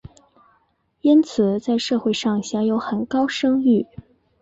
[1.01, 3.85] 因此在社会上享有很高声誉。